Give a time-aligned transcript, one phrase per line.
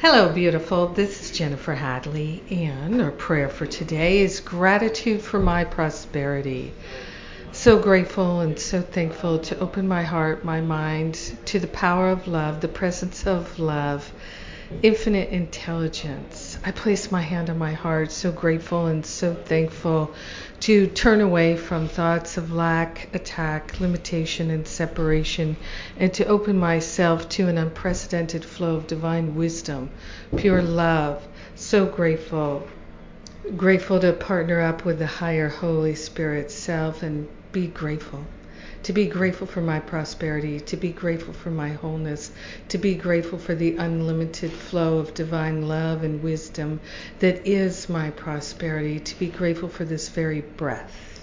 [0.00, 0.86] Hello, beautiful.
[0.86, 6.72] This is Jennifer Hadley, and our prayer for today is gratitude for my prosperity.
[7.50, 12.28] So grateful and so thankful to open my heart, my mind to the power of
[12.28, 14.12] love, the presence of love,
[14.84, 16.47] infinite intelligence.
[16.64, 20.12] I place my hand on my heart, so grateful and so thankful
[20.60, 25.56] to turn away from thoughts of lack, attack, limitation, and separation,
[25.98, 29.90] and to open myself to an unprecedented flow of divine wisdom,
[30.36, 31.26] pure love.
[31.54, 32.66] So grateful.
[33.56, 38.24] Grateful to partner up with the higher Holy Spirit self and be grateful
[38.84, 42.30] to be grateful for my prosperity, to be grateful for my wholeness,
[42.68, 46.78] to be grateful for the unlimited flow of divine love and wisdom
[47.18, 51.17] that is my prosperity, to be grateful for this very breath.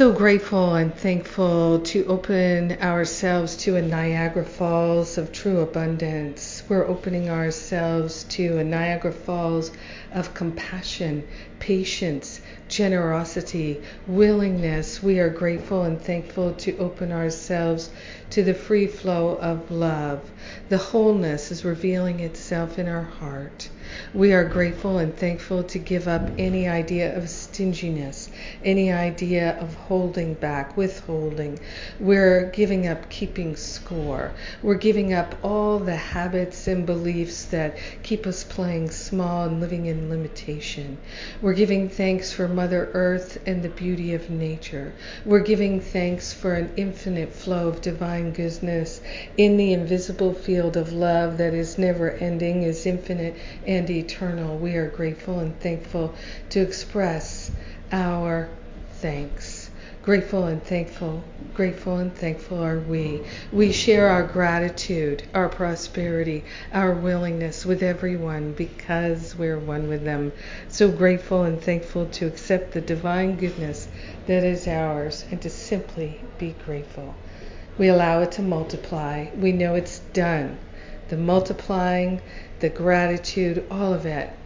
[0.00, 6.62] So grateful and thankful to open ourselves to a Niagara Falls of true abundance.
[6.70, 9.70] We're opening ourselves to a Niagara Falls
[10.14, 11.24] of compassion,
[11.58, 15.02] patience, generosity, willingness.
[15.02, 17.90] We are grateful and thankful to open ourselves
[18.30, 20.30] to the free flow of love.
[20.70, 23.68] The wholeness is revealing itself in our heart.
[24.12, 28.28] We are grateful and thankful to give up any idea of stinginess,
[28.64, 31.60] any idea of holding back, withholding.
[32.00, 34.32] We're giving up keeping score.
[34.62, 39.86] We're giving up all the habits and beliefs that keep us playing small and living
[39.86, 40.98] in limitation.
[41.40, 44.92] We're giving thanks for Mother Earth and the beauty of nature.
[45.24, 49.00] We're giving thanks for an infinite flow of divine goodness
[49.36, 54.56] in the invisible field of love that is never ending, is infinite and eternal.
[54.56, 56.14] We are grateful and thankful
[56.50, 57.50] to express
[57.92, 58.48] our
[58.94, 59.70] thanks.
[60.02, 63.22] Grateful and thankful, grateful and thankful are we.
[63.52, 70.32] We share our gratitude, our prosperity, our willingness with everyone because we're one with them.
[70.68, 73.88] So grateful and thankful to accept the divine goodness
[74.26, 77.14] that is ours and to simply be grateful.
[77.76, 79.26] We allow it to multiply.
[79.36, 80.58] We know it's done.
[81.10, 82.22] The multiplying,
[82.60, 84.36] the gratitude, all of that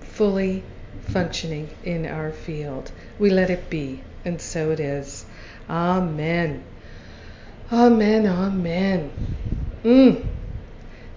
[0.00, 0.62] fully
[1.06, 2.92] functioning in our field.
[3.18, 5.24] We let it be and so it is.
[5.68, 6.64] Amen.
[7.72, 8.26] Amen.
[8.26, 9.10] Amen.
[9.84, 10.26] Mm.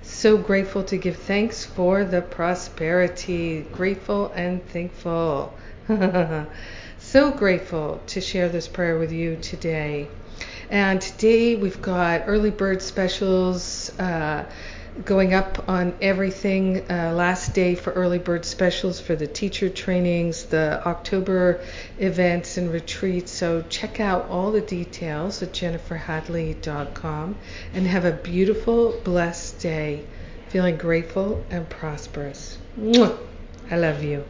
[0.01, 3.61] So grateful to give thanks for the prosperity.
[3.73, 5.53] Grateful and thankful.
[6.99, 10.07] so grateful to share this prayer with you today.
[10.69, 13.91] And today we've got early bird specials.
[13.99, 14.45] Uh,
[15.03, 16.89] going up on everything.
[16.89, 21.61] Uh, last day for early bird specials for the teacher trainings, the October
[21.99, 23.31] events and retreats.
[23.31, 27.35] So check out all the details at jenniferhadley.com
[27.73, 30.05] and have a beautiful, blessed day.
[30.49, 32.57] Feeling grateful and prosperous.
[32.79, 33.17] Mwah!
[33.69, 34.23] I love you.